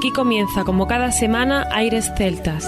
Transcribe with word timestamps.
Aquí 0.00 0.12
comienza, 0.12 0.64
como 0.64 0.86
cada 0.86 1.12
semana, 1.12 1.68
Aires 1.70 2.10
Celtas. 2.16 2.66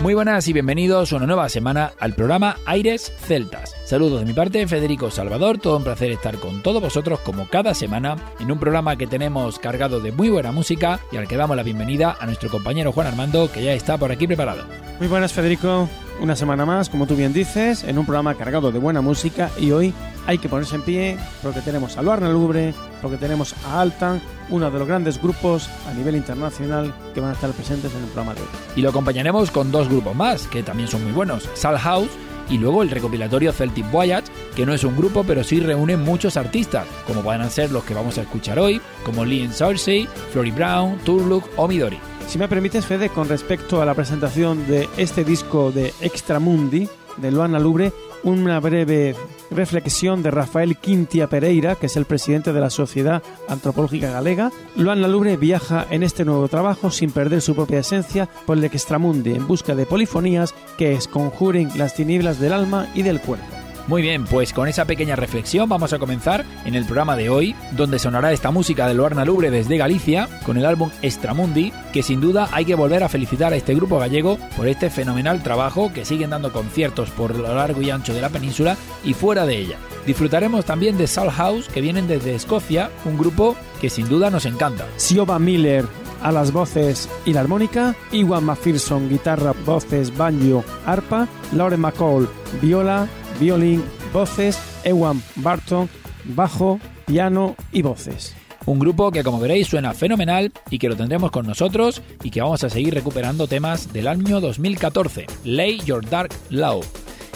Muy 0.00 0.14
buenas 0.14 0.48
y 0.48 0.52
bienvenidos 0.52 1.12
una 1.12 1.26
nueva 1.26 1.48
semana 1.48 1.92
al 2.00 2.16
programa 2.16 2.56
Aires 2.66 3.12
Celtas. 3.20 3.61
Saludos 3.92 4.20
de 4.20 4.24
mi 4.24 4.32
parte, 4.32 4.66
Federico 4.66 5.10
Salvador, 5.10 5.58
todo 5.58 5.76
un 5.76 5.84
placer 5.84 6.10
estar 6.12 6.38
con 6.38 6.62
todos 6.62 6.80
vosotros 6.80 7.20
como 7.20 7.46
cada 7.46 7.74
semana 7.74 8.16
en 8.40 8.50
un 8.50 8.58
programa 8.58 8.96
que 8.96 9.06
tenemos 9.06 9.58
cargado 9.58 10.00
de 10.00 10.12
muy 10.12 10.30
buena 10.30 10.50
música 10.50 10.98
y 11.12 11.18
al 11.18 11.28
que 11.28 11.36
damos 11.36 11.58
la 11.58 11.62
bienvenida 11.62 12.16
a 12.18 12.24
nuestro 12.24 12.48
compañero 12.48 12.92
Juan 12.92 13.08
Armando 13.08 13.52
que 13.52 13.62
ya 13.62 13.74
está 13.74 13.98
por 13.98 14.10
aquí 14.10 14.26
preparado. 14.26 14.62
Muy 14.98 15.08
buenas 15.08 15.34
Federico, 15.34 15.90
una 16.22 16.36
semana 16.36 16.64
más, 16.64 16.88
como 16.88 17.06
tú 17.06 17.16
bien 17.16 17.34
dices, 17.34 17.84
en 17.84 17.98
un 17.98 18.06
programa 18.06 18.34
cargado 18.34 18.72
de 18.72 18.78
buena 18.78 19.02
música 19.02 19.50
y 19.60 19.72
hoy 19.72 19.92
hay 20.26 20.38
que 20.38 20.48
ponerse 20.48 20.76
en 20.76 20.82
pie 20.82 21.18
porque 21.42 21.60
tenemos 21.60 21.98
a 21.98 22.02
Luarna 22.02 22.30
Lubre, 22.30 22.72
porque 23.02 23.18
tenemos 23.18 23.54
a 23.66 23.82
Altan, 23.82 24.22
uno 24.48 24.70
de 24.70 24.78
los 24.78 24.88
grandes 24.88 25.20
grupos 25.20 25.68
a 25.86 25.92
nivel 25.92 26.16
internacional 26.16 26.94
que 27.12 27.20
van 27.20 27.28
a 27.28 27.34
estar 27.34 27.50
presentes 27.50 27.92
en 27.92 27.98
el 27.98 28.06
programa 28.06 28.32
de 28.32 28.40
hoy. 28.40 28.48
Y 28.74 28.80
lo 28.80 28.88
acompañaremos 28.88 29.50
con 29.50 29.70
dos 29.70 29.90
grupos 29.90 30.16
más, 30.16 30.46
que 30.46 30.62
también 30.62 30.88
son 30.88 31.04
muy 31.04 31.12
buenos, 31.12 31.46
Sal 31.52 31.76
House 31.76 32.08
y 32.48 32.58
luego 32.58 32.82
el 32.82 32.90
recopilatorio 32.90 33.52
Celtic 33.52 33.90
Voyage, 33.90 34.30
que 34.54 34.66
no 34.66 34.74
es 34.74 34.84
un 34.84 34.96
grupo, 34.96 35.24
pero 35.24 35.44
sí 35.44 35.60
reúne 35.60 35.96
muchos 35.96 36.36
artistas, 36.36 36.86
como 37.06 37.22
a 37.40 37.50
ser 37.50 37.70
los 37.70 37.84
que 37.84 37.94
vamos 37.94 38.18
a 38.18 38.22
escuchar 38.22 38.58
hoy, 38.58 38.80
como 39.04 39.24
Liam 39.24 39.52
Saursey, 39.52 40.08
Flory 40.32 40.50
Brown, 40.50 40.98
Turlook 41.04 41.48
o 41.56 41.68
Midori. 41.68 41.98
Si 42.28 42.38
me 42.38 42.48
permites, 42.48 42.86
Fede, 42.86 43.08
con 43.08 43.28
respecto 43.28 43.82
a 43.82 43.86
la 43.86 43.94
presentación 43.94 44.66
de 44.66 44.88
este 44.96 45.24
disco 45.24 45.72
de 45.72 45.92
Extramundi, 46.00 46.88
de 47.16 47.30
Luana 47.30 47.58
Lubre, 47.58 47.92
una 48.24 48.60
breve 48.60 49.14
reflexión 49.50 50.22
de 50.22 50.30
Rafael 50.30 50.76
Quintia 50.76 51.28
Pereira, 51.28 51.74
que 51.74 51.86
es 51.86 51.96
el 51.96 52.04
presidente 52.04 52.52
de 52.52 52.60
la 52.60 52.70
Sociedad 52.70 53.22
Antropológica 53.48 54.10
Galega. 54.10 54.50
Luana 54.76 55.08
Lubre 55.08 55.36
viaja 55.36 55.86
en 55.90 56.02
este 56.02 56.24
nuevo 56.24 56.48
trabajo 56.48 56.90
sin 56.90 57.10
perder 57.10 57.40
su 57.40 57.54
propia 57.54 57.80
esencia 57.80 58.28
por 58.46 58.58
el 58.58 58.64
extramundi 58.64 59.34
en 59.34 59.46
busca 59.46 59.74
de 59.74 59.86
polifonías 59.86 60.54
que 60.78 60.92
esconjuren 60.92 61.70
las 61.76 61.94
tinieblas 61.94 62.40
del 62.40 62.52
alma 62.52 62.88
y 62.94 63.02
del 63.02 63.20
cuerpo. 63.20 63.61
Muy 63.88 64.00
bien, 64.00 64.24
pues 64.24 64.52
con 64.52 64.68
esa 64.68 64.84
pequeña 64.84 65.16
reflexión 65.16 65.68
vamos 65.68 65.92
a 65.92 65.98
comenzar 65.98 66.44
en 66.64 66.76
el 66.76 66.84
programa 66.84 67.16
de 67.16 67.28
hoy, 67.28 67.54
donde 67.72 67.98
sonará 67.98 68.32
esta 68.32 68.52
música 68.52 68.86
de 68.86 68.94
Luarna 68.94 69.24
Lubre 69.24 69.50
desde 69.50 69.76
Galicia, 69.76 70.28
con 70.46 70.56
el 70.56 70.66
álbum 70.66 70.90
Extramundi, 71.02 71.72
que 71.92 72.04
sin 72.04 72.20
duda 72.20 72.48
hay 72.52 72.64
que 72.64 72.76
volver 72.76 73.02
a 73.02 73.08
felicitar 73.08 73.52
a 73.52 73.56
este 73.56 73.74
grupo 73.74 73.98
gallego 73.98 74.38
por 74.56 74.68
este 74.68 74.88
fenomenal 74.88 75.42
trabajo 75.42 75.92
que 75.92 76.04
siguen 76.04 76.30
dando 76.30 76.52
conciertos 76.52 77.10
por 77.10 77.36
lo 77.36 77.54
largo 77.54 77.82
y 77.82 77.90
ancho 77.90 78.14
de 78.14 78.20
la 78.20 78.28
península 78.28 78.76
y 79.04 79.14
fuera 79.14 79.46
de 79.46 79.58
ella. 79.58 79.78
Disfrutaremos 80.06 80.64
también 80.64 80.96
de 80.96 81.08
Soul 81.08 81.30
House, 81.30 81.68
que 81.68 81.80
vienen 81.80 82.06
desde 82.06 82.36
Escocia, 82.36 82.90
un 83.04 83.18
grupo 83.18 83.56
que 83.80 83.90
sin 83.90 84.08
duda 84.08 84.30
nos 84.30 84.46
encanta. 84.46 84.86
Siobhan 84.96 85.44
Miller 85.44 85.84
a 86.22 86.30
las 86.30 86.52
voces 86.52 87.08
y 87.24 87.32
la 87.32 87.40
armónica, 87.40 87.96
Iwan 88.12 88.44
McPherson 88.44 89.08
guitarra, 89.08 89.52
voces, 89.66 90.16
banjo, 90.16 90.64
arpa, 90.86 91.26
Lauren 91.52 91.80
McCall 91.80 92.28
viola, 92.60 93.08
violín, 93.42 93.84
voces, 94.12 94.56
Ewan 94.84 95.20
Barton, 95.36 95.88
bajo, 96.24 96.78
piano 97.06 97.56
y 97.72 97.82
voces. 97.82 98.34
Un 98.66 98.78
grupo 98.78 99.10
que 99.10 99.24
como 99.24 99.40
veréis 99.40 99.66
suena 99.66 99.92
fenomenal 99.92 100.52
y 100.70 100.78
que 100.78 100.88
lo 100.88 100.96
tendremos 100.96 101.32
con 101.32 101.46
nosotros 101.46 102.02
y 102.22 102.30
que 102.30 102.40
vamos 102.40 102.62
a 102.62 102.70
seguir 102.70 102.94
recuperando 102.94 103.48
temas 103.48 103.92
del 103.92 104.06
año 104.06 104.40
2014, 104.40 105.26
Lay 105.44 105.80
Your 105.80 106.08
Dark 106.08 106.30
Love. 106.50 106.86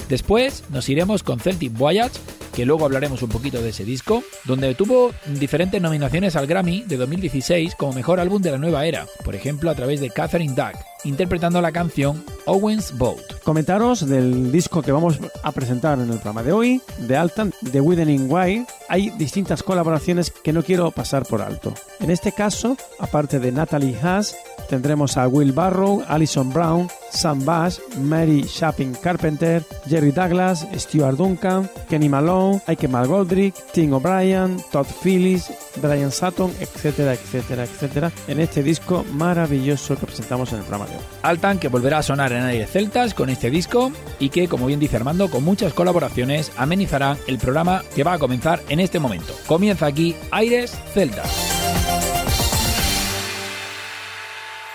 Después 0.08 0.62
nos 0.70 0.88
iremos 0.88 1.24
con 1.24 1.40
Celtic 1.40 1.72
Voyage, 1.72 2.20
que 2.54 2.64
luego 2.64 2.84
hablaremos 2.84 3.22
un 3.22 3.28
poquito 3.28 3.60
de 3.60 3.70
ese 3.70 3.84
disco, 3.84 4.22
donde 4.44 4.76
tuvo 4.76 5.10
diferentes 5.26 5.82
nominaciones 5.82 6.36
al 6.36 6.46
Grammy 6.46 6.82
de 6.82 6.96
2016 6.96 7.74
como 7.74 7.92
mejor 7.92 8.20
álbum 8.20 8.40
de 8.40 8.52
la 8.52 8.58
nueva 8.58 8.86
era, 8.86 9.06
por 9.24 9.34
ejemplo 9.34 9.70
a 9.70 9.74
través 9.74 10.00
de 10.00 10.10
Catherine 10.10 10.54
Duck, 10.54 10.76
interpretando 11.06 11.60
la 11.60 11.72
canción 11.72 12.24
Owen's 12.46 12.96
Boat. 12.96 13.42
Comentaros 13.42 14.06
del 14.06 14.50
disco 14.50 14.82
que 14.82 14.92
vamos 14.92 15.18
a 15.42 15.52
presentar 15.52 15.98
en 15.98 16.10
el 16.10 16.18
programa 16.18 16.42
de 16.42 16.52
hoy, 16.52 16.82
de 16.98 17.16
Altan, 17.16 17.52
de 17.60 17.80
Widening 17.80 18.30
Wild. 18.30 18.66
Hay 18.88 19.10
distintas 19.10 19.62
colaboraciones 19.62 20.30
que 20.30 20.52
no 20.52 20.62
quiero 20.62 20.90
pasar 20.90 21.24
por 21.26 21.42
alto. 21.42 21.74
En 22.00 22.10
este 22.10 22.32
caso, 22.32 22.76
aparte 22.98 23.40
de 23.40 23.52
Natalie 23.52 23.98
Haas, 24.00 24.36
tendremos 24.68 25.16
a 25.16 25.28
Will 25.28 25.52
Barrow, 25.52 26.02
Alison 26.08 26.52
Brown, 26.52 26.88
Sam 27.10 27.44
Bass, 27.44 27.80
Mary 28.00 28.42
Shaping 28.42 28.94
Carpenter, 28.94 29.64
Jerry 29.88 30.10
Douglas, 30.10 30.66
Stuart 30.74 31.16
Duncan, 31.16 31.70
Kenny 31.88 32.08
Malone, 32.08 32.60
Ike 32.66 32.88
McGoldrick, 32.88 33.54
Tim 33.72 33.92
O'Brien, 33.92 34.56
Todd 34.70 34.86
Phillips, 35.02 35.50
Brian 35.80 36.10
Sutton, 36.10 36.52
etcétera, 36.60 37.14
etcétera, 37.14 37.64
etcétera, 37.64 38.12
en 38.28 38.40
este 38.40 38.62
disco 38.62 39.04
maravilloso 39.12 39.96
que 39.96 40.06
presentamos 40.06 40.52
en 40.52 40.58
el 40.58 40.64
programa 40.64 40.86
de. 40.86 40.95
Altan 41.22 41.58
que 41.58 41.68
volverá 41.68 41.98
a 41.98 42.02
sonar 42.02 42.32
en 42.32 42.42
Aires 42.42 42.70
Celtas 42.70 43.14
con 43.14 43.30
este 43.30 43.50
disco 43.50 43.92
y 44.18 44.30
que, 44.30 44.48
como 44.48 44.66
bien 44.66 44.80
dice 44.80 44.96
Armando, 44.96 45.30
con 45.30 45.44
muchas 45.44 45.72
colaboraciones 45.72 46.52
amenizará 46.56 47.16
el 47.26 47.38
programa 47.38 47.82
que 47.94 48.04
va 48.04 48.14
a 48.14 48.18
comenzar 48.18 48.62
en 48.68 48.80
este 48.80 48.98
momento. 49.00 49.34
Comienza 49.46 49.86
aquí 49.86 50.16
Aires 50.30 50.78
Celtas. 50.92 51.30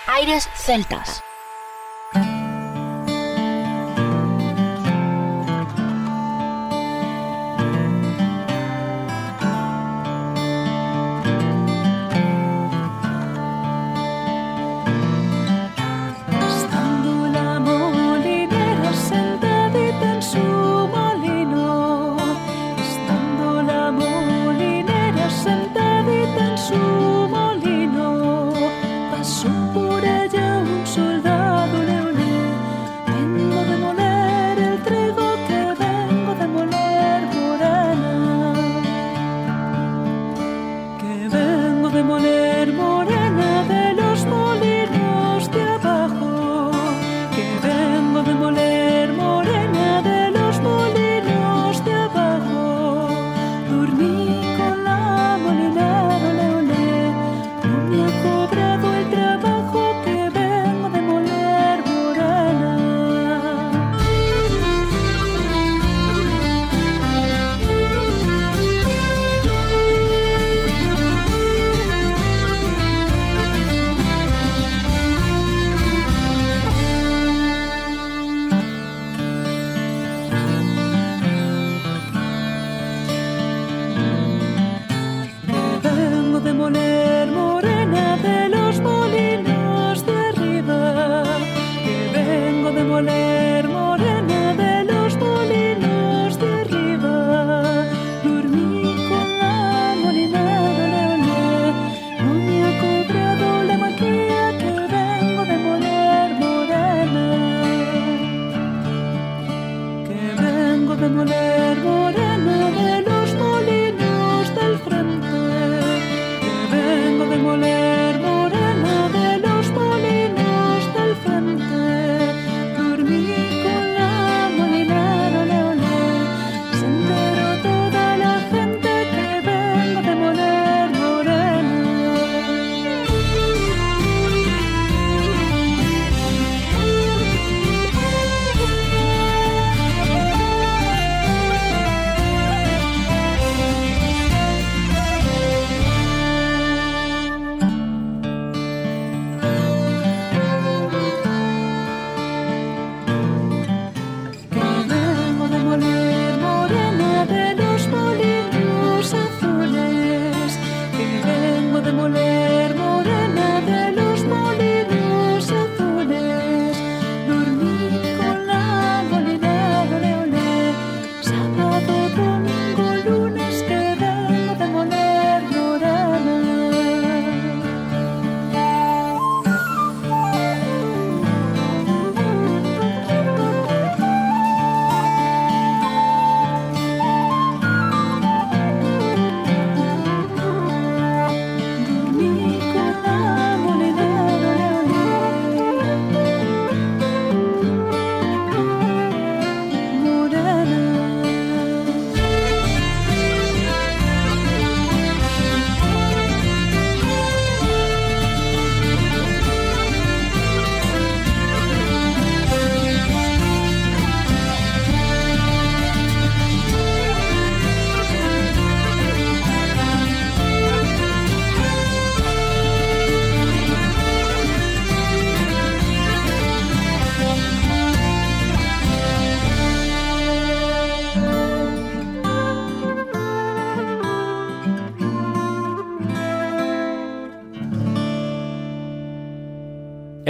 Aires 0.06 0.48
Celtas. 0.56 1.22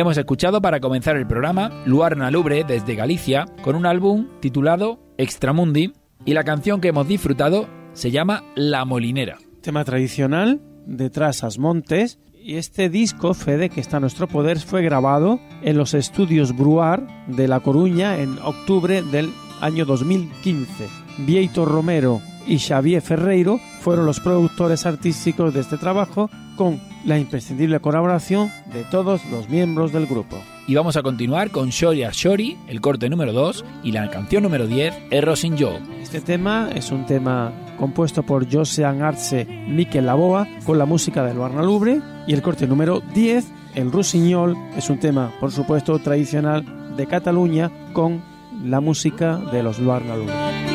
Hemos 0.02 0.18
escuchado 0.18 0.60
para 0.60 0.80
comenzar 0.80 1.16
el 1.16 1.28
programa 1.28 1.70
Luarna 1.86 2.28
Lubre 2.32 2.64
desde 2.64 2.96
Galicia 2.96 3.46
con 3.62 3.76
un 3.76 3.86
álbum 3.86 4.26
titulado 4.40 4.98
Extramundi 5.16 5.92
y 6.24 6.34
la 6.34 6.42
canción 6.42 6.80
que 6.80 6.88
hemos 6.88 7.06
disfrutado 7.06 7.68
se 7.92 8.10
llama 8.10 8.42
La 8.56 8.84
Molinera. 8.84 9.38
Tema 9.60 9.84
tradicional 9.84 10.60
de 10.86 11.08
Trasas 11.08 11.60
Montes 11.60 12.18
y 12.34 12.56
este 12.56 12.88
disco, 12.88 13.32
Fede, 13.32 13.70
que 13.70 13.80
está 13.80 13.98
a 13.98 14.00
nuestro 14.00 14.26
poder, 14.26 14.58
fue 14.58 14.82
grabado 14.82 15.38
en 15.62 15.78
los 15.78 15.94
estudios 15.94 16.56
Bruar 16.56 17.06
de 17.28 17.46
La 17.46 17.60
Coruña 17.60 18.18
en 18.18 18.40
octubre 18.40 19.02
del 19.02 19.32
año 19.60 19.84
2015. 19.84 20.88
Vieito 21.18 21.64
Romero 21.64 22.20
y 22.48 22.58
Xavier 22.58 23.02
Ferreiro 23.02 23.60
fueron 23.78 24.04
los 24.04 24.18
productores 24.18 24.84
artísticos 24.84 25.54
de 25.54 25.60
este 25.60 25.78
trabajo 25.78 26.28
con 26.56 26.80
la 27.04 27.18
imprescindible 27.18 27.80
colaboración 27.80 28.50
de 28.72 28.84
todos 28.84 29.24
los 29.26 29.48
miembros 29.48 29.92
del 29.92 30.06
grupo. 30.06 30.38
Y 30.66 30.74
vamos 30.74 30.96
a 30.96 31.02
continuar 31.02 31.50
con 31.50 31.70
Shori 31.70 32.04
a 32.04 32.10
Shori, 32.12 32.56
el 32.68 32.80
corte 32.80 33.08
número 33.08 33.32
2, 33.32 33.64
y 33.82 33.92
la 33.92 34.08
canción 34.10 34.44
número 34.44 34.66
10, 34.66 34.94
Errosin 35.10 35.56
Joe. 35.58 35.80
Este 36.00 36.20
tema 36.20 36.70
es 36.74 36.92
un 36.92 37.04
tema 37.06 37.52
compuesto 37.78 38.22
por 38.22 38.50
Josean 38.50 39.02
Arce 39.02 39.44
Miquel 39.44 40.06
Laboa 40.06 40.46
con 40.64 40.78
la 40.78 40.86
música 40.86 41.24
del 41.24 41.36
Luarna 41.36 41.62
Lubre 41.62 42.00
y 42.26 42.32
el 42.32 42.42
corte 42.42 42.66
número 42.66 43.00
10, 43.14 43.44
el 43.74 43.90
Rusiñol, 43.90 44.56
es 44.76 44.88
un 44.88 44.98
tema 44.98 45.32
por 45.40 45.50
supuesto 45.50 45.98
tradicional 45.98 46.96
de 46.96 47.06
Cataluña 47.06 47.70
con 47.92 48.22
la 48.64 48.80
música 48.80 49.38
de 49.38 49.62
los 49.62 49.78
Luarna 49.78 50.16
Lubre. 50.16 50.71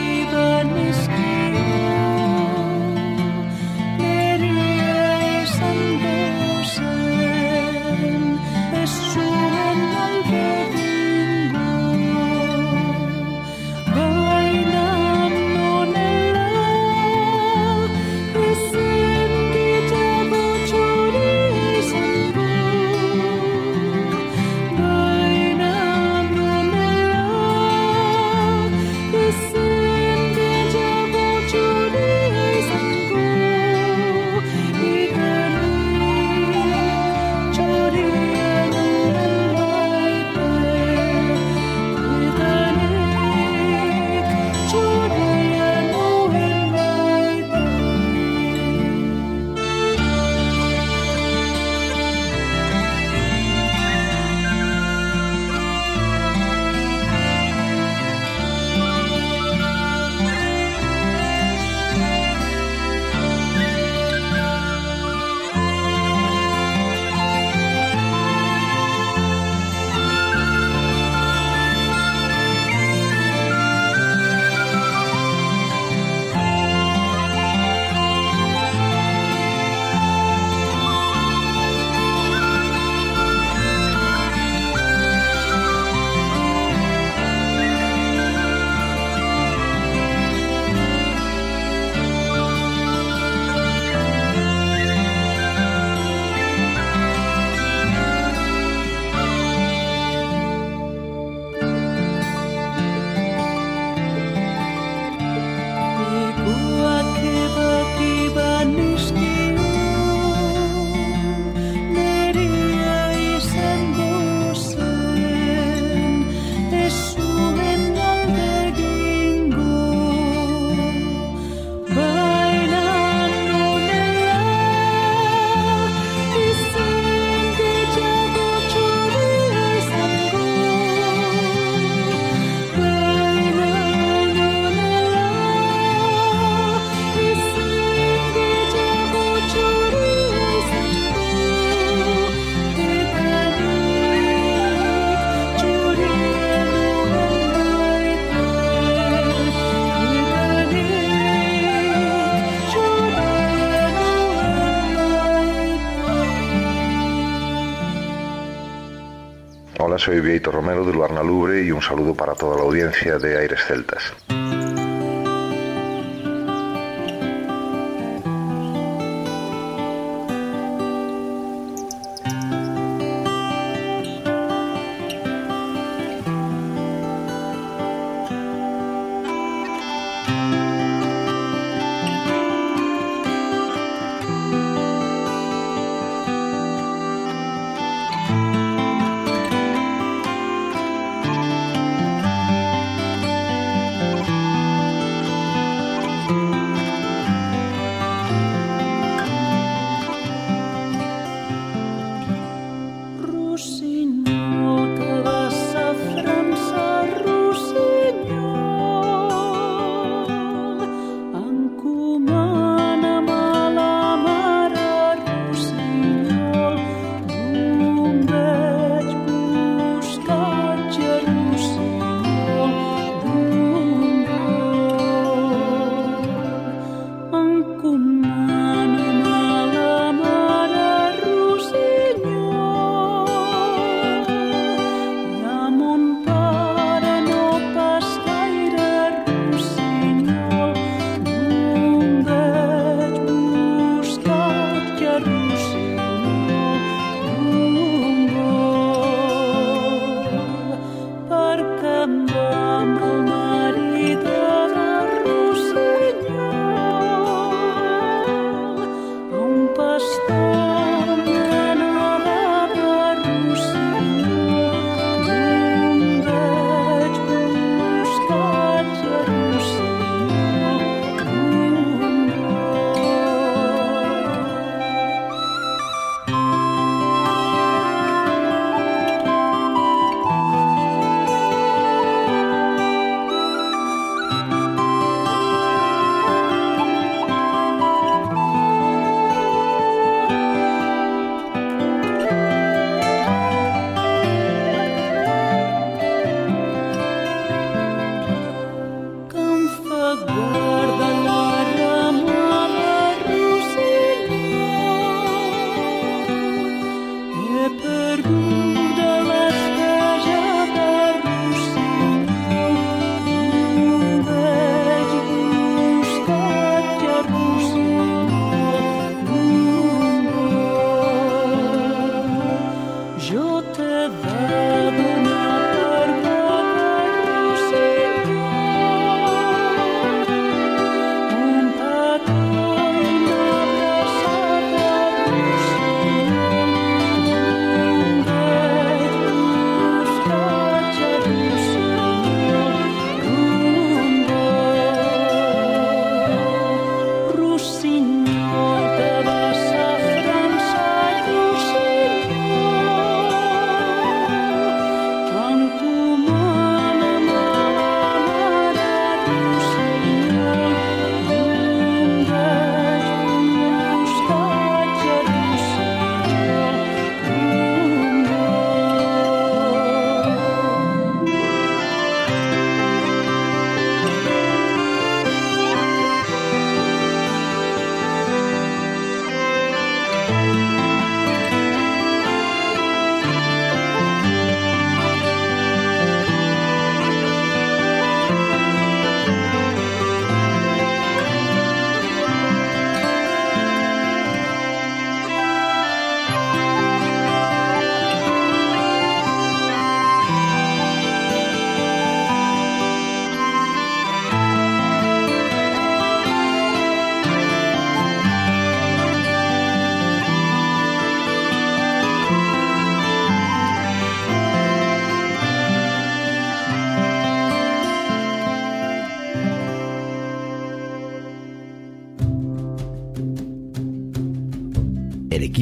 Soy 160.08 160.22
Vieito 160.22 160.54
Romero 160.54 160.86
de 160.86 160.94
Luarna 160.94 161.22
Lubre 161.22 161.62
y 161.62 161.70
un 161.70 161.82
saludo 161.82 162.16
para 162.16 162.34
toda 162.34 162.56
la 162.56 162.64
audiencia 162.64 163.18
de 163.18 163.40
Aires 163.40 163.60
Celtas. 163.68 164.14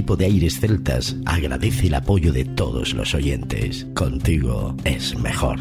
equipo 0.06 0.18
de 0.18 0.26
Aires 0.26 0.60
Celtas 0.60 1.16
agradece 1.26 1.88
el 1.88 1.96
apoyo 1.96 2.32
de 2.32 2.46
todos 2.46 2.94
los 2.94 3.16
oyentes. 3.16 3.88
Contigo 3.96 4.76
es 4.84 5.18
mejor. 5.18 5.58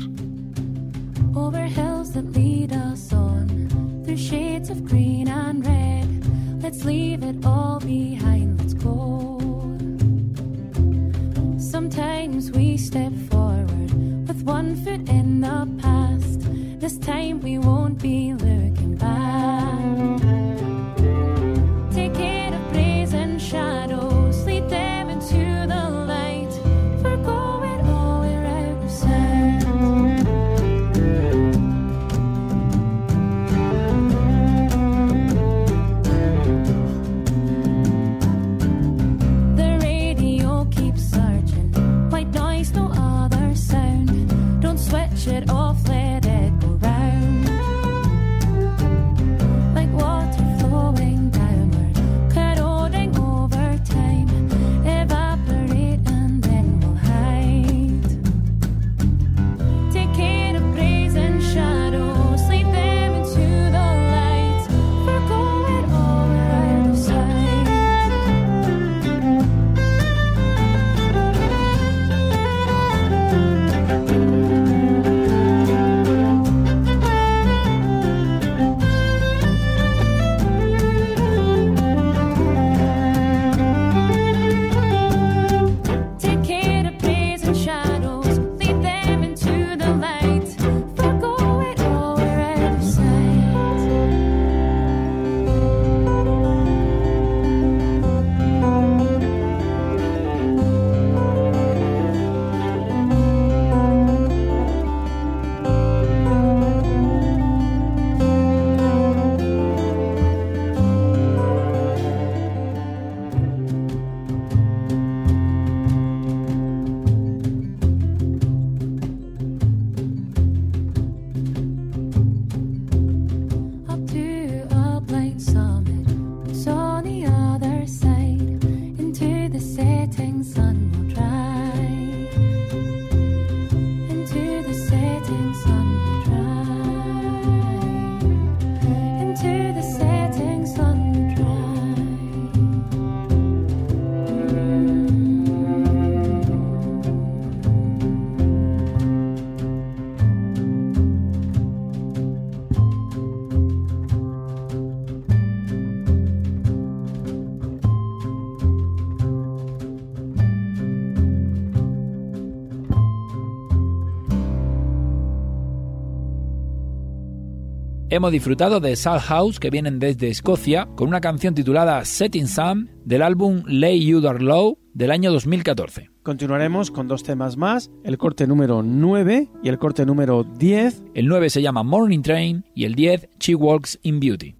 Hemos 168.15 168.31
disfrutado 168.31 168.79
de 168.79 168.95
Sad 168.95 169.19
House, 169.23 169.59
que 169.59 169.71
vienen 169.71 169.99
desde 169.99 170.29
Escocia, 170.29 170.87
con 170.95 171.09
una 171.09 171.21
canción 171.21 171.53
titulada 171.53 172.05
Setting 172.05 172.47
Sun 172.47 172.89
del 173.05 173.23
álbum 173.23 173.65
Lay 173.67 174.07
You 174.07 174.21
Dar 174.21 174.41
Low 174.41 174.79
del 174.93 175.11
año 175.11 175.33
2014. 175.33 176.11
Continuaremos 176.23 176.93
con 176.93 177.09
dos 177.09 177.25
temas 177.25 177.57
más, 177.57 177.91
el 178.05 178.17
corte 178.17 178.47
número 178.47 178.85
9 178.85 179.49
y 179.65 179.69
el 179.69 179.81
corte 179.81 180.07
número 180.07 180.45
10. 180.45 181.03
El 181.15 181.27
9 181.27 181.51
se 181.51 181.61
llama 181.61 181.83
Morning 181.83 182.23
Train 182.23 182.65
y 182.73 182.85
el 182.85 182.95
10 182.95 183.31
She 183.41 183.57
Walks 183.57 183.99
in 184.05 184.21
Beauty. 184.21 184.55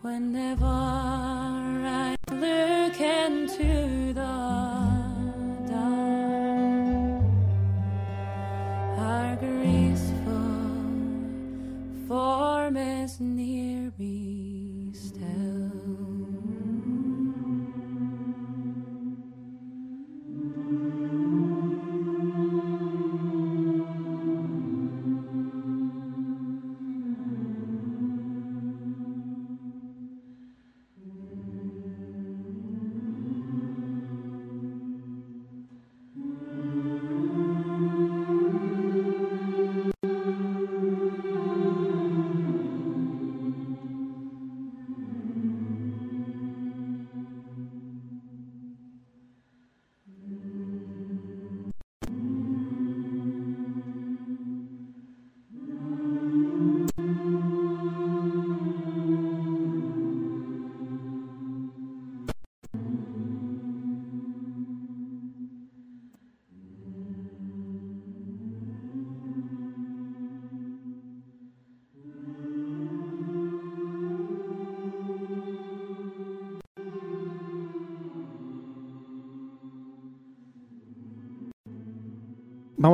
Whenever 0.00 1.27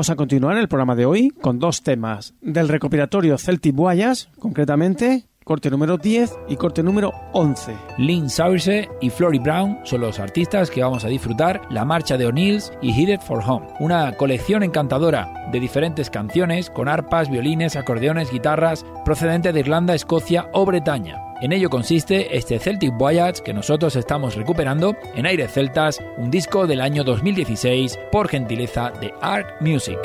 Vamos 0.05 0.13
a 0.13 0.17
continuar 0.17 0.59
el 0.59 0.69
programa 0.69 0.95
de 0.97 1.07
hoy 1.07 1.31
con 1.31 1.59
dos 1.59 1.83
temas 1.83 2.35
del 2.43 2.69
recopilatorio 2.69 3.39
Celtic 3.39 3.75
Voyage, 3.75 4.27
concretamente 4.39 5.25
corte 5.45 5.71
número 5.71 5.97
10 5.97 6.31
y 6.47 6.57
corte 6.57 6.83
número 6.83 7.15
11. 7.33 7.75
Lynn 7.97 8.29
Saurse 8.29 8.91
y 9.01 9.09
Flory 9.09 9.39
Brown 9.39 9.79
son 9.85 10.03
los 10.03 10.19
artistas 10.21 10.71
que 10.71 10.83
vamos 10.83 11.07
a 11.07 11.09
disfrutar 11.09 11.63
La 11.71 11.87
Marcha 11.87 12.19
de 12.19 12.27
O'Neills 12.27 12.71
y 12.83 12.91
Headed 12.93 13.21
for 13.21 13.43
Home, 13.47 13.67
una 13.81 14.15
colección 14.19 14.63
encantadora 14.63 15.49
de 15.51 15.59
diferentes 15.59 16.11
canciones 16.11 16.69
con 16.69 16.87
arpas, 16.87 17.31
violines, 17.31 17.75
acordeones, 17.75 18.31
guitarras 18.31 18.85
procedente 19.07 19.55
de 19.55 19.61
Irlanda, 19.61 19.95
Escocia 19.95 20.51
o 20.53 20.67
Bretaña. 20.67 21.24
En 21.45 21.53
ello 21.53 21.69
consiste 21.69 22.39
este 22.39 22.59
Celtic 22.59 22.97
Voyage 22.97 23.43
que 23.43 23.53
nosotros 23.53 23.97
estamos 23.97 24.35
recuperando 24.35 24.97
en 25.15 25.27
Aires 25.27 25.53
Celtas, 25.53 26.01
un 26.17 26.31
disco 26.31 26.67
del 26.67 26.81
año 26.81 27.05
2016 27.05 27.99
por 28.11 28.31
gentileza 28.31 28.93
de 28.99 29.13
Arc 29.21 29.61
Music. 29.61 29.99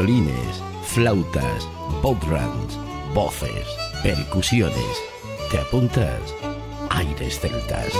Violines, 0.00 0.62
flautas, 0.82 1.68
bodrums, 2.02 2.78
voces, 3.14 3.66
percusiones. 4.02 5.02
¿Te 5.50 5.58
apuntas? 5.58 6.34
Aires 6.88 7.38
celtas. 7.38 7.92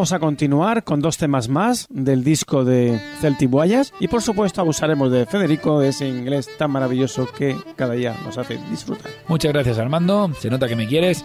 Vamos 0.00 0.12
a 0.12 0.18
continuar 0.18 0.82
con 0.82 1.00
dos 1.00 1.18
temas 1.18 1.50
más 1.50 1.86
del 1.90 2.24
disco 2.24 2.64
de 2.64 2.98
Celtic 3.20 3.50
Voyage 3.50 3.92
y 4.00 4.08
por 4.08 4.22
supuesto 4.22 4.62
abusaremos 4.62 5.12
de 5.12 5.26
Federico, 5.26 5.82
ese 5.82 6.08
inglés 6.08 6.48
tan 6.56 6.70
maravilloso 6.70 7.30
que 7.30 7.54
cada 7.76 7.92
día 7.92 8.16
nos 8.24 8.38
hace 8.38 8.58
disfrutar. 8.70 9.10
Muchas 9.28 9.52
gracias 9.52 9.76
Armando, 9.76 10.30
se 10.38 10.48
nota 10.48 10.68
que 10.68 10.74
me 10.74 10.86
quieres. 10.86 11.22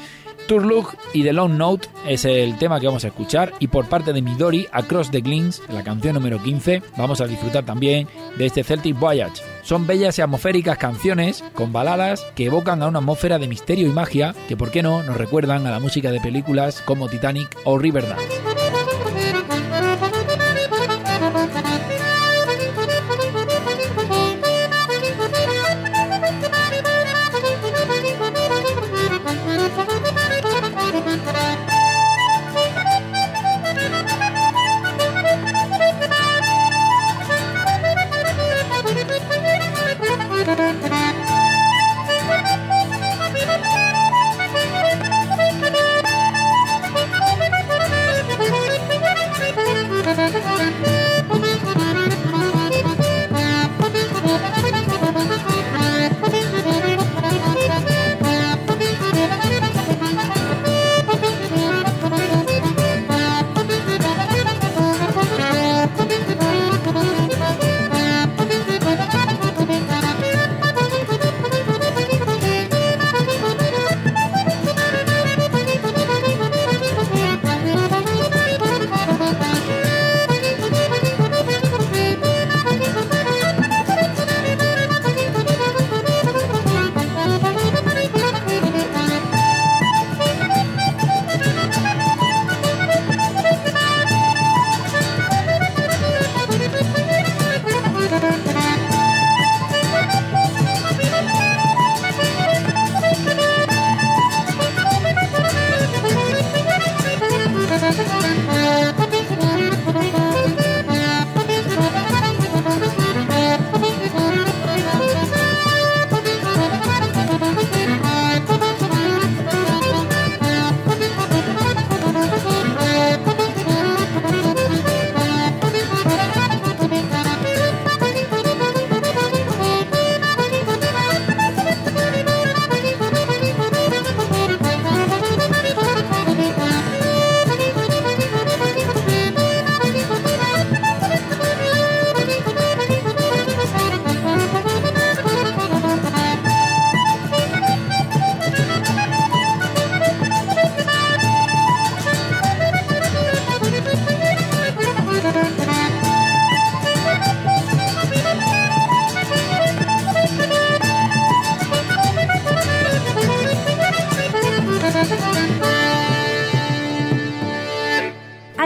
Turlook 0.50 0.94
y 1.14 1.24
The 1.24 1.32
Long 1.32 1.54
Note 1.54 1.88
es 2.06 2.26
el 2.26 2.58
tema 2.58 2.82
que 2.82 2.88
vamos 2.88 3.06
a 3.06 3.08
escuchar 3.08 3.54
y 3.60 3.68
por 3.68 3.88
parte 3.88 4.12
de 4.12 4.22
Midori, 4.22 4.68
Across 4.74 5.10
the 5.10 5.22
Glins, 5.22 5.62
la 5.70 5.82
canción 5.82 6.16
número 6.16 6.44
15, 6.44 6.84
vamos 6.98 7.22
a 7.22 7.28
disfrutar 7.28 7.64
también 7.64 8.10
de 8.38 8.46
este 8.46 8.66
Celtic 8.66 9.00
Voyage. 9.00 9.42
Son 9.64 9.88
bellas 9.88 10.20
y 10.20 10.22
atmosféricas 10.22 10.78
canciones 10.78 11.46
con 11.54 11.72
baladas 11.72 12.24
que 12.36 12.46
evocan 12.46 12.84
a 12.84 12.88
una 12.88 13.00
atmósfera 13.00 13.40
de 13.40 13.48
misterio 13.48 13.88
y 13.88 13.94
magia 13.94 14.36
que, 14.48 14.58
por 14.58 14.70
qué 14.70 14.84
no, 14.84 15.02
nos 15.02 15.18
recuerdan 15.18 15.66
a 15.66 15.72
la 15.72 15.80
música 15.80 16.12
de 16.12 16.20
películas 16.20 16.82
como 16.82 17.08
Titanic 17.08 17.58
o 17.64 17.80
Riverdance. 17.80 18.65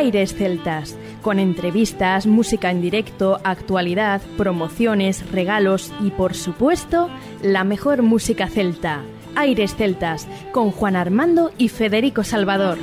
Aires 0.10 0.34
Celtas, 0.34 0.97
con 1.22 1.38
entrevistas, 1.38 2.26
música 2.26 2.72
en 2.72 2.82
directo, 2.82 3.39
actualidad, 3.43 4.24
promociones, 4.38 5.24
regalos 5.32 5.93
y 6.01 6.10
por 6.10 6.34
supuesto 6.34 7.12
la 7.43 7.64
mejor 7.64 8.01
música 8.01 8.47
celta. 8.47 9.03
Aires 9.36 9.76
Celtas, 9.76 10.28
con 10.51 10.72
Juan 10.72 10.95
Armando 10.95 11.51
y 11.60 11.70
Federico 11.70 12.24
Salvador. 12.24 12.80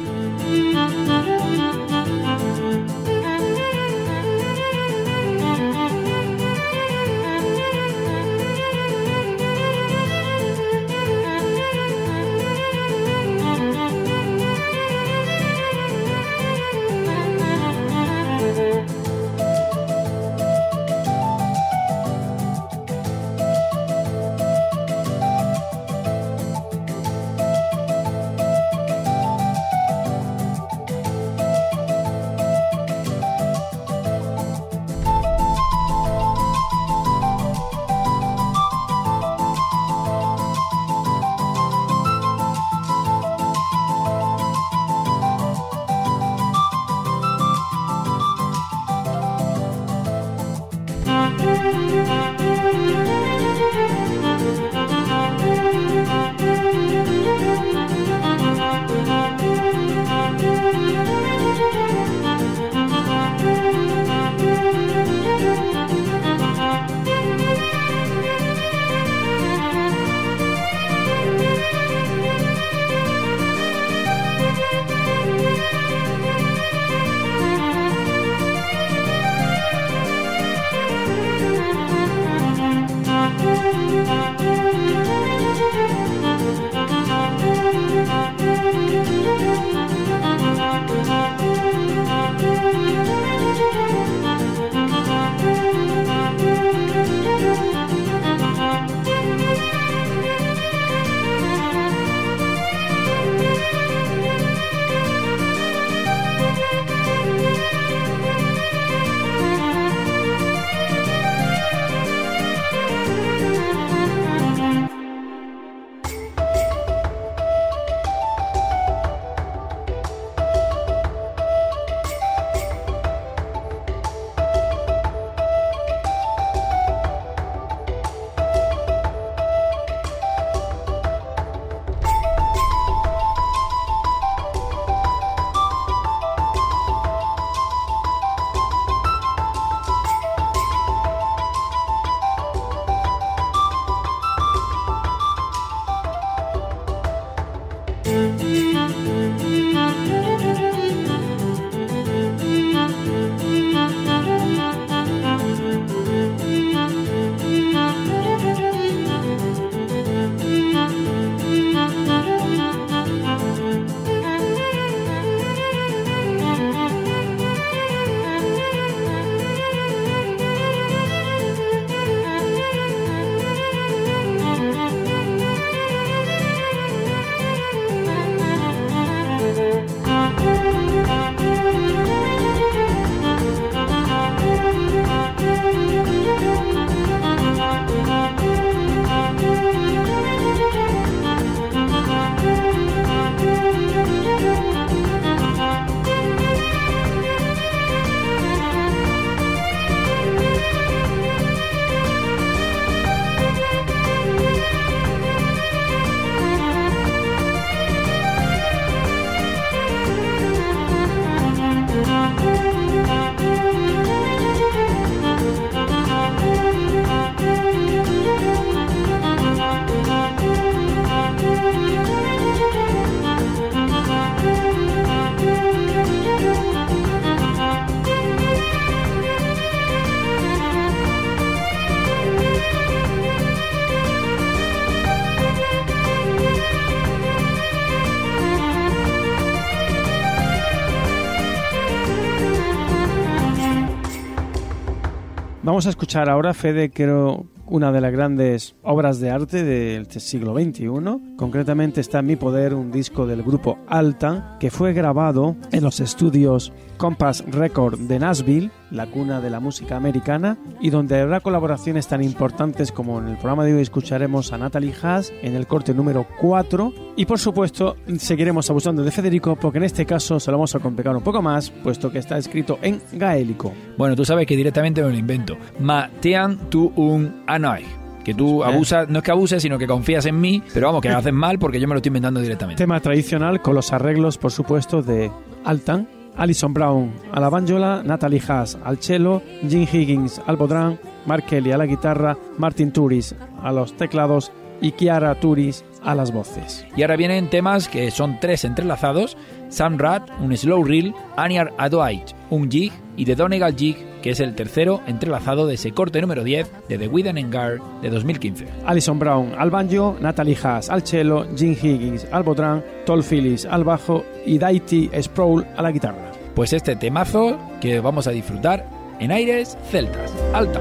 Vamos 245.77 245.89
a 245.89 245.91
escuchar 245.91 246.31
ahora, 246.31 246.55
Fede, 246.55 246.89
creo, 246.89 247.45
una 247.67 247.93
de 247.93 248.01
las 248.01 248.11
grandes 248.11 248.75
obras 248.83 249.21
de 249.21 249.31
arte 249.31 249.63
del 249.63 250.11
siglo 250.11 250.55
XXI. 250.55 250.89
Concretamente 251.37 252.01
está 252.01 252.21
en 252.21 252.27
mi 252.29 252.37
poder 252.37 252.73
un 252.73 252.91
disco 252.91 253.27
del 253.27 253.43
grupo 253.43 253.77
Alta 253.87 254.57
que 254.59 254.71
fue 254.71 254.95
grabado 254.95 255.55
en 255.73 255.85
los 255.85 256.01
estudios 256.01 256.73
Compass 256.97 257.45
Record 257.47 257.99
de 257.99 258.19
Nashville, 258.19 258.71
la 258.91 259.07
cuna 259.07 259.41
de 259.41 259.51
la 259.51 259.61
música 259.61 259.97
americana, 259.97 260.59
y 260.81 260.91
donde 260.91 261.21
habrá 261.21 261.41
colaboraciones 261.41 262.07
tan 262.07 262.23
importantes 262.23 262.93
como 262.93 263.19
en 263.19 263.29
el 263.29 263.37
programa 263.37 263.65
de 263.65 263.75
hoy 263.75 263.83
escucharemos 263.83 264.53
a 264.53 264.59
Natalie 264.59 264.95
Haas 265.03 265.33
en 265.43 265.55
el 265.55 265.67
corte 265.67 265.95
número 265.95 266.27
4 266.41 266.93
y 267.17 267.27
por 267.27 267.39
supuesto 267.39 267.97
seguiremos 268.19 268.69
abusando 268.71 269.03
de 269.03 269.11
Federico 269.11 269.57
porque 269.57 269.79
en 269.79 269.85
este 269.85 270.07
caso 270.07 270.39
se 270.39 270.51
lo 270.51 270.59
vamos 270.59 270.75
a 270.75 270.79
complicar 270.79 271.17
un 271.17 271.23
poco 271.23 271.43
más 271.43 271.71
puesto 271.71 272.11
que 272.11 272.19
está 272.19 272.39
escrito 272.39 272.79
en 272.83 273.01
gaélico. 273.13 273.73
Bueno, 273.97 274.15
tú 274.15 274.25
sabes 274.25 274.47
que 274.47 274.57
directamente 274.57 275.03
me 275.03 275.11
lo 275.11 275.17
invento. 275.17 275.57
Matean 275.81 276.71
tu 276.71 276.93
un 276.97 277.43
anoi 277.47 277.85
que 278.27 278.35
tú 278.35 278.65
abusas, 278.65 279.09
no 279.09 279.19
es 279.19 279.25
que 279.25 279.31
abuses, 279.31 279.63
sino 279.63 279.79
que 279.79 279.87
confías 279.87 280.27
en 280.27 280.41
mí, 280.41 280.61
pero 280.75 280.89
vamos, 280.89 281.01
que 281.01 281.09
lo 281.09 281.17
haces 281.19 281.33
mal 281.33 281.61
porque 281.61 281.79
yo 281.79 281.87
me 281.87 281.95
lo 281.95 281.99
estoy 281.99 282.09
inventando 282.09 282.41
directamente. 282.41 282.83
Tema 282.83 282.99
tradicional 282.99 283.63
con 283.63 283.77
los 283.77 283.93
arreglos, 283.93 284.37
por 284.37 284.51
supuesto, 284.51 285.01
de 285.01 285.31
Altan, 285.65 286.09
Alison 286.37 286.73
Brown 286.75 287.13
a 287.33 287.41
la 287.41 287.49
banjola, 287.49 288.03
Natalie 288.05 288.43
Haas 288.47 288.79
al 288.85 288.99
cello, 288.99 289.43
Jim 289.69 289.87
Higgins 289.91 290.41
al 290.47 290.57
bodrán, 290.57 290.99
Mark 291.27 291.47
Kelly 291.47 291.73
a 291.73 291.79
la 291.79 291.87
guitarra, 291.87 292.37
Martin 292.59 292.93
Turis 292.93 293.35
a 293.63 293.73
los 293.73 293.97
teclados 293.97 294.53
y 294.81 294.93
Kiara 294.93 295.35
Turis 295.41 295.85
a 296.03 296.15
las 296.15 296.33
voces. 296.33 296.87
Y 296.97 297.03
ahora 297.03 297.17
vienen 297.17 297.51
temas 297.51 297.89
que 297.89 298.11
son 298.11 298.39
tres 298.41 298.65
entrelazados, 298.65 299.37
Sam 299.69 299.99
Rat, 299.99 300.31
un 300.41 300.57
slow 300.57 300.85
reel, 300.85 301.15
Aniar 301.37 301.73
Adwaite, 301.79 302.35
un 302.51 302.71
jig 302.71 302.93
y 303.17 303.25
The 303.25 303.35
Donegal 303.35 303.75
Jig, 303.75 303.97
que 304.23 304.31
es 304.31 304.41
el 304.41 304.55
tercero 304.55 305.01
entrelazado 305.07 305.67
de 305.67 305.75
ese 305.75 305.93
corte 305.93 306.21
número 306.21 306.45
10 306.45 306.71
de 306.89 306.99
The 306.99 307.09
Widen 307.09 307.39
and 307.39 307.53
Guard 307.53 307.81
de 308.03 308.11
2015. 308.11 308.67
Alison 308.85 309.19
Brown 309.19 309.53
al 309.59 309.71
banjo, 309.71 310.17
Natalie 310.21 310.57
Haas 310.63 310.91
al 310.91 311.03
cello, 311.03 311.47
Jim 311.57 311.73
Higgins 311.81 312.27
al 312.31 312.43
bodrán, 312.43 312.85
Toll 313.05 313.25
Phillips 313.25 313.65
al 313.65 313.85
bajo 313.85 314.25
y 314.45 314.59
Daity 314.59 315.11
Sproul 315.21 315.67
a 315.77 315.83
la 315.83 315.91
guitarra. 315.91 316.26
Pues 316.57 316.73
este 316.73 316.97
temazo 316.97 317.59
que 317.83 318.01
vamos 318.01 318.27
a 318.27 318.31
disfrutar 318.31 318.87
en 319.21 319.31
aires 319.31 319.77
celtas. 319.91 320.33
Alta. 320.55 320.81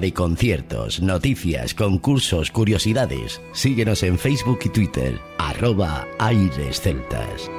De 0.00 0.12
conciertos, 0.12 1.00
noticias, 1.00 1.74
concursos, 1.74 2.50
curiosidades. 2.50 3.40
Síguenos 3.52 4.02
en 4.02 4.18
Facebook 4.18 4.58
y 4.64 4.68
Twitter, 4.68 5.18
arroba 5.38 6.06
Aires 6.18 6.82
Celtas. 6.82 7.50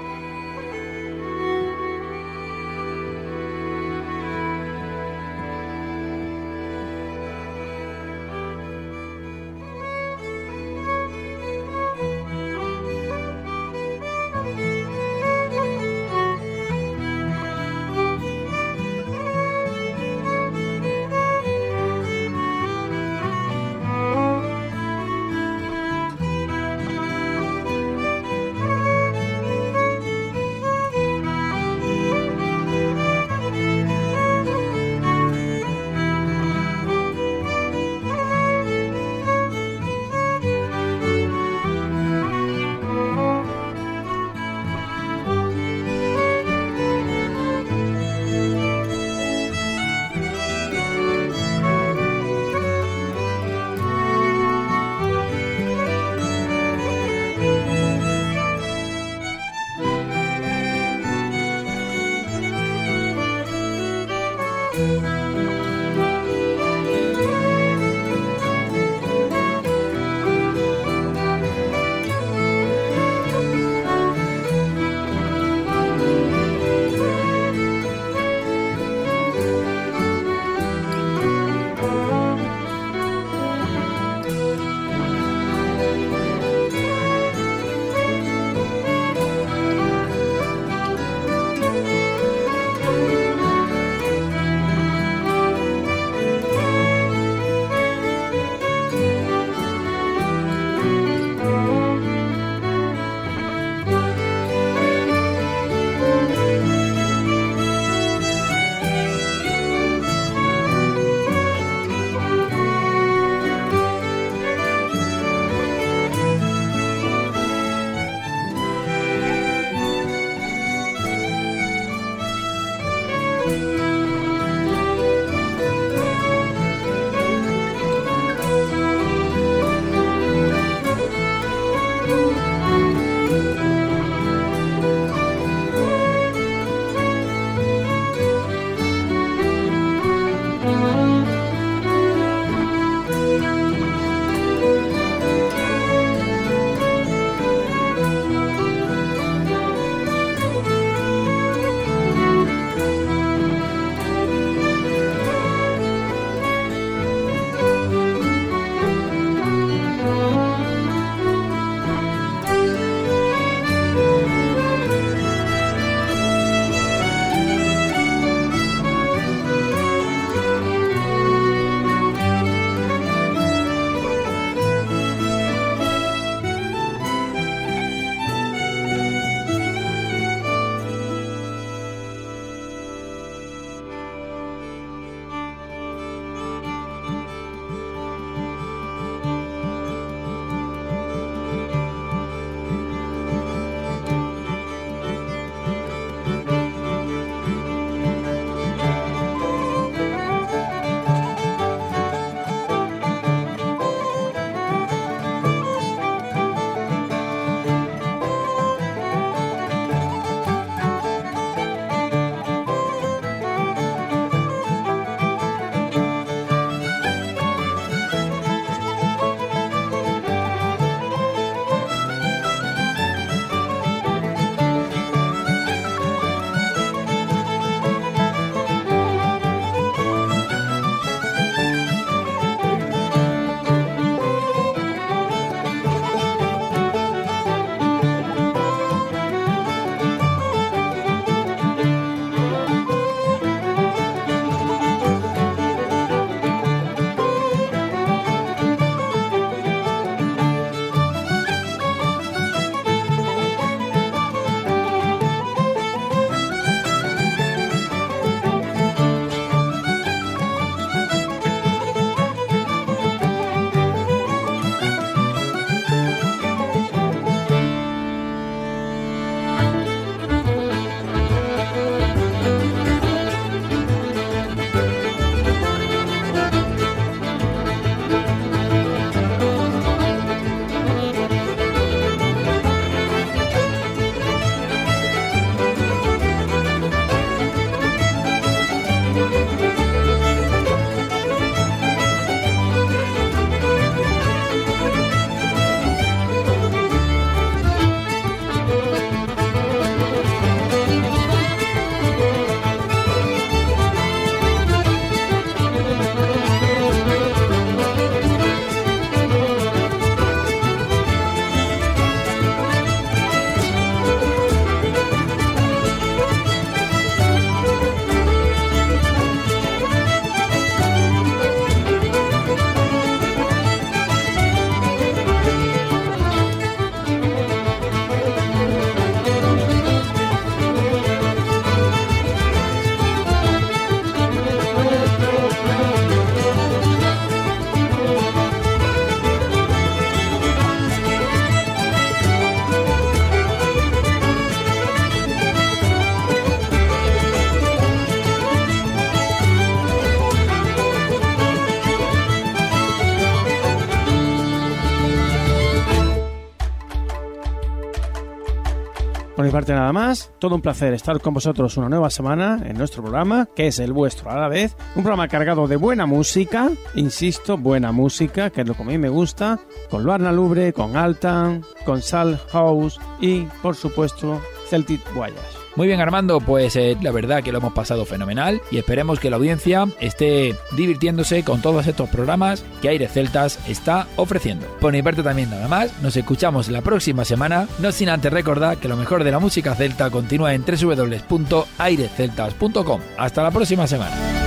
Por 359.38 359.45
mi 359.45 359.51
parte 359.51 359.71
nada 359.71 359.93
más, 359.93 360.31
todo 360.39 360.55
un 360.55 360.63
placer 360.63 360.95
estar 360.95 361.21
con 361.21 361.35
vosotros 361.35 361.77
una 361.77 361.89
nueva 361.89 362.09
semana 362.09 362.59
en 362.65 362.75
nuestro 362.75 363.03
programa, 363.03 363.47
que 363.55 363.67
es 363.67 363.77
el 363.77 363.93
vuestro 363.93 364.31
a 364.31 364.39
la 364.39 364.47
vez, 364.47 364.75
un 364.95 365.03
programa 365.03 365.27
cargado 365.27 365.67
de 365.67 365.75
buena 365.75 366.07
música, 366.07 366.71
insisto, 366.95 367.55
buena 367.55 367.91
música, 367.91 368.49
que 368.49 368.61
es 368.61 368.67
lo 368.67 368.73
que 368.73 368.81
a 368.81 368.85
mí 368.88 368.97
me 368.97 369.09
gusta, 369.09 369.59
con 369.91 370.01
Luarna 370.01 370.31
Lubre, 370.31 370.73
con 370.73 370.97
Altan, 370.97 371.63
con 371.85 372.01
Sal 372.01 372.39
House 372.49 372.99
y, 373.21 373.41
por 373.61 373.75
supuesto, 373.75 374.41
Celtic 374.70 375.01
Voyage. 375.13 375.38
Muy 375.76 375.88
bien 375.88 375.99
Armando, 376.01 376.39
pues 376.39 376.76
eh, 376.76 376.97
la 377.01 377.11
verdad 377.11 377.43
que 377.43 377.51
lo 377.51 377.59
hemos 377.59 377.74
pasado 377.74 378.03
fenomenal 378.03 378.59
y 378.72 378.80
esperemos 378.80 379.20
que 379.20 379.30
la 379.30 379.36
audiencia 379.36 379.86
esté 379.99 380.55
divirtiéndose 380.76 381.43
con 381.43 381.61
todos 381.61 381.86
estos 381.86 382.09
programas 382.09 382.65
que 382.82 382.89
Aire 382.89 383.07
Celtas 383.07 383.59
está 383.68 384.07
ofreciendo. 384.15 384.65
Por 384.80 384.91
mi 384.91 385.03
parte 385.03 385.22
también 385.22 385.51
nada 385.51 385.68
más, 385.68 386.01
nos 386.01 386.18
escuchamos 386.18 386.68
la 386.70 386.82
próxima 386.82 387.26
semana, 387.26 387.68
no 387.78 387.91
sin 387.91 388.09
antes 388.09 388.34
recordar 388.34 388.78
que 388.78 388.88
lo 388.88 388.97
mejor 388.97 389.24
de 389.24 389.30
la 389.32 389.38
música 389.38 389.76
celta 389.76 390.09
continúa 390.09 390.55
en 390.55 390.65
www.aireceltas.com. 390.65 393.01
Hasta 393.18 393.43
la 393.43 393.51
próxima 393.51 393.86
semana. 393.86 394.46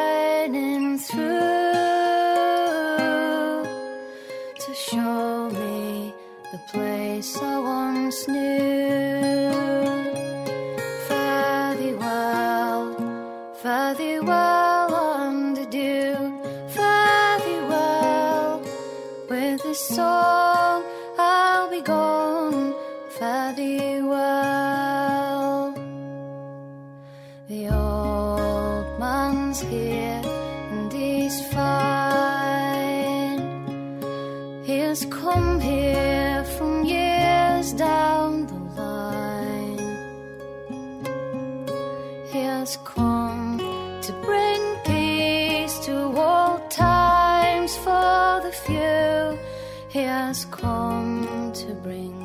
snow. 8.21 8.70
has 42.61 42.77
come 42.83 43.57
to 44.03 44.13
bring 44.23 44.61
peace 44.85 45.79
to 45.79 45.95
all 46.15 46.59
times 46.69 47.75
for 47.77 48.39
the 48.43 48.51
few. 48.51 49.39
He 49.89 50.03
has 50.03 50.45
come 50.45 51.51
to 51.53 51.73
bring 51.73 52.20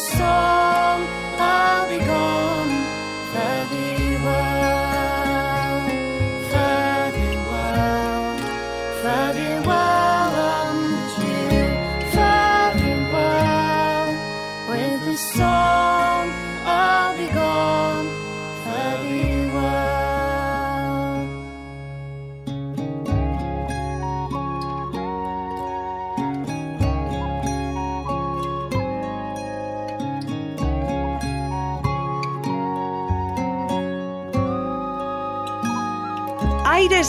Aires 0.00 0.29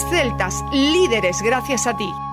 Celtas, 0.09 0.63
líderes 0.71 1.41
gracias 1.41 1.87
a 1.87 1.95
ti. 1.95 2.30